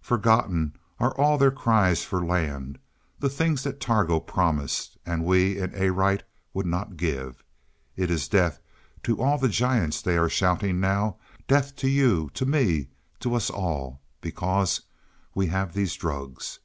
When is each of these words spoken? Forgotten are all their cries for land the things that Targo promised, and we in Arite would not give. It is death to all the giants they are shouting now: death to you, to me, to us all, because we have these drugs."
Forgotten 0.00 0.74
are 0.98 1.16
all 1.16 1.38
their 1.38 1.52
cries 1.52 2.02
for 2.02 2.26
land 2.26 2.80
the 3.20 3.28
things 3.28 3.62
that 3.62 3.78
Targo 3.80 4.18
promised, 4.18 4.98
and 5.06 5.24
we 5.24 5.56
in 5.56 5.72
Arite 5.72 6.24
would 6.52 6.66
not 6.66 6.96
give. 6.96 7.44
It 7.96 8.10
is 8.10 8.26
death 8.26 8.58
to 9.04 9.22
all 9.22 9.38
the 9.38 9.48
giants 9.48 10.02
they 10.02 10.16
are 10.16 10.28
shouting 10.28 10.80
now: 10.80 11.18
death 11.46 11.76
to 11.76 11.88
you, 11.88 12.28
to 12.34 12.44
me, 12.44 12.88
to 13.20 13.36
us 13.36 13.50
all, 13.50 14.00
because 14.20 14.80
we 15.32 15.46
have 15.46 15.74
these 15.74 15.94
drugs." 15.94 16.58